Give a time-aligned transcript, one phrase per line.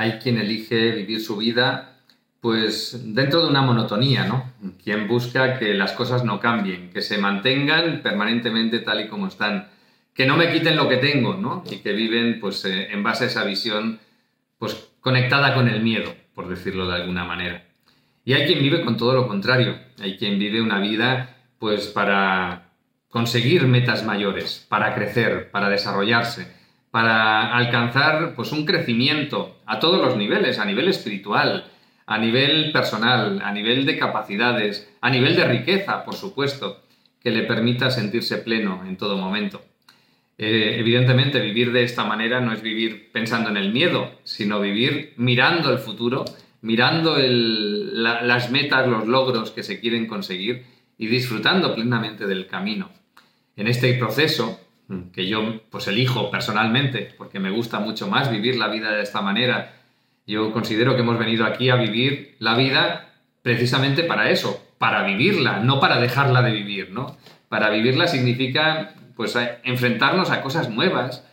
[0.00, 1.98] hay quien elige vivir su vida
[2.40, 4.50] pues dentro de una monotonía, ¿no?
[4.82, 9.68] Quien busca que las cosas no cambien, que se mantengan permanentemente tal y como están,
[10.14, 11.62] que no me quiten lo que tengo, ¿no?
[11.70, 14.00] Y que viven pues eh, en base a esa visión
[14.58, 17.66] pues conectada con el miedo, por decirlo de alguna manera.
[18.24, 22.70] Y hay quien vive con todo lo contrario, hay quien vive una vida pues para
[23.10, 26.59] conseguir metas mayores, para crecer, para desarrollarse,
[26.90, 31.70] para alcanzar pues un crecimiento a todos los niveles, a nivel espiritual,
[32.06, 36.82] a nivel personal, a nivel de capacidades, a nivel de riqueza, por supuesto,
[37.20, 39.62] que le permita sentirse pleno en todo momento.
[40.36, 45.12] Eh, evidentemente, vivir de esta manera no es vivir pensando en el miedo, sino vivir
[45.18, 46.24] mirando el futuro,
[46.62, 50.64] mirando las metas, los logros que se quieren conseguir
[50.98, 52.90] y disfrutando plenamente del camino.
[53.54, 54.58] En este proceso,
[55.12, 59.20] que yo pues elijo personalmente, porque me gusta mucho más vivir la vida de esta
[59.20, 59.74] manera,
[60.26, 65.60] yo considero que hemos venido aquí a vivir la vida precisamente para eso, para vivirla,
[65.60, 67.16] no para dejarla de vivir, ¿no?
[67.48, 71.24] Para vivirla significa, pues, enfrentarnos a cosas nuevas,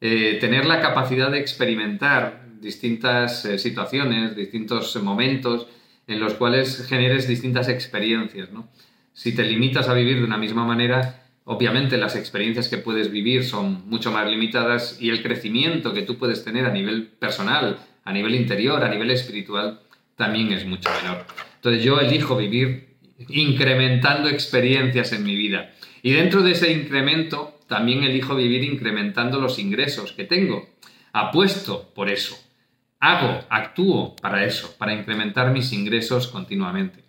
[0.00, 5.68] eh, tener la capacidad de experimentar distintas eh, situaciones, distintos momentos
[6.06, 8.68] en los cuales generes distintas experiencias, ¿no?
[9.12, 13.44] Si te limitas a vivir de una misma manera, obviamente las experiencias que puedes vivir
[13.44, 18.12] son mucho más limitadas y el crecimiento que tú puedes tener a nivel personal, a
[18.12, 19.80] nivel interior, a nivel espiritual,
[20.16, 21.24] también es mucho menor.
[21.54, 22.96] Entonces yo elijo vivir
[23.28, 25.72] incrementando experiencias en mi vida.
[26.02, 30.68] Y dentro de ese incremento, también elijo vivir incrementando los ingresos que tengo.
[31.12, 32.36] Apuesto por eso.
[32.98, 37.04] Hago, actúo para eso, para incrementar mis ingresos continuamente.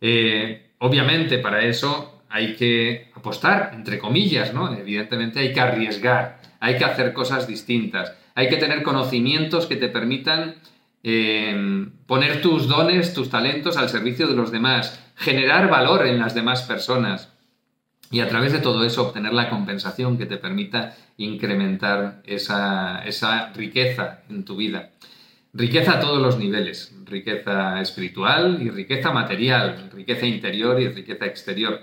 [0.00, 4.72] Eh, obviamente para eso hay que apostar, entre comillas, ¿no?
[4.72, 9.88] Evidentemente hay que arriesgar, hay que hacer cosas distintas hay que tener conocimientos que te
[9.88, 10.56] permitan
[11.02, 16.34] eh, poner tus dones, tus talentos al servicio de los demás, generar valor en las
[16.34, 17.32] demás personas
[18.10, 23.52] y a través de todo eso obtener la compensación que te permita incrementar esa, esa
[23.52, 24.90] riqueza en tu vida.
[25.52, 31.80] Riqueza a todos los niveles, riqueza espiritual y riqueza material, riqueza interior y riqueza exterior,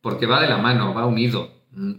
[0.00, 1.52] porque va de la mano, va unido.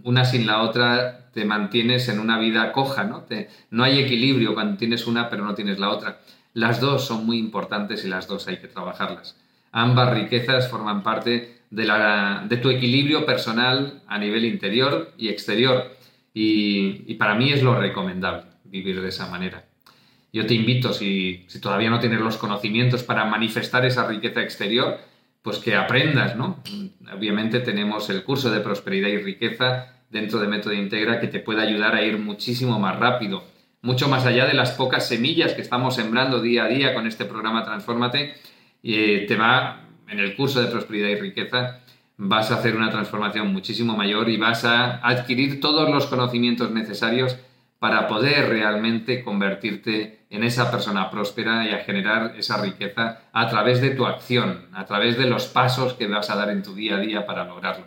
[0.04, 3.24] Una sin la otra te mantienes en una vida coja, ¿no?
[3.70, 6.20] no hay equilibrio cuando tienes una pero no tienes la otra.
[6.54, 9.36] Las dos son muy importantes y las dos hay que trabajarlas.
[9.72, 15.96] Ambas riquezas forman parte de, la, tu equilibrio personal a nivel interior y exterior.
[16.34, 19.64] Y, para mí es lo recomendable vivir de esa manera.
[20.32, 24.98] Yo te invito, si todavía no tienes los conocimientos para manifestar esa riqueza exterior,
[25.42, 26.62] pues que aprendas, ¿no?
[27.14, 31.62] Obviamente tenemos el curso de prosperidad y riqueza dentro de Método Integra que te puede
[31.62, 33.44] ayudar a ir muchísimo más rápido,
[33.82, 37.24] mucho más allá de las pocas semillas que estamos sembrando día a día con este
[37.24, 38.34] programa Transfórmate.
[38.82, 41.80] Eh, te va, en el curso de Prosperidad y Riqueza,
[42.16, 47.38] vas a hacer una transformación muchísimo mayor y vas a adquirir todos los conocimientos necesarios
[47.80, 53.80] para poder realmente convertirte en esa persona próspera y a generar esa riqueza a través
[53.80, 56.96] de tu acción, a través de los pasos que vas a dar en tu día
[56.96, 57.86] a día para lograrlo.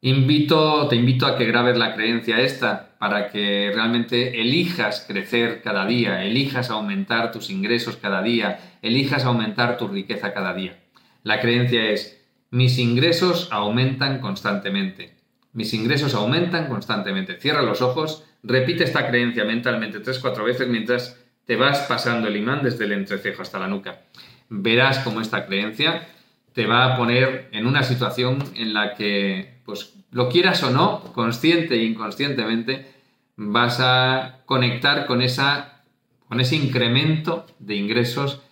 [0.00, 6.24] Te invito a que grabes la creencia esta para que realmente elijas crecer cada día,
[6.24, 10.78] elijas aumentar tus ingresos cada día, elijas aumentar tu riqueza cada día.
[11.22, 12.18] La creencia es,
[12.50, 15.19] mis ingresos aumentan constantemente.
[15.52, 17.40] Mis ingresos aumentan constantemente.
[17.40, 22.36] Cierra los ojos, repite esta creencia mentalmente tres, cuatro veces mientras te vas pasando el
[22.36, 24.02] imán desde el entrecejo hasta la nuca.
[24.48, 26.06] Verás cómo esta creencia
[26.52, 31.12] te va a poner en una situación en la que, pues lo quieras o no,
[31.12, 32.92] consciente e inconscientemente,
[33.36, 35.82] vas a conectar con, esa,
[36.28, 38.42] con ese incremento de ingresos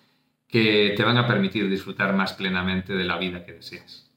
[0.49, 4.08] que te van a permitir disfrutar más plenamente de la vida que deseas.